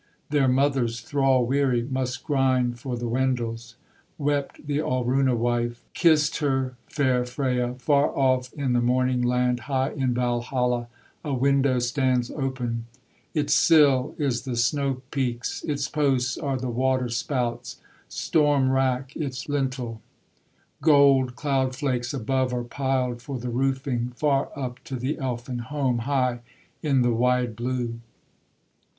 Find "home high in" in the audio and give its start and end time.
25.59-27.03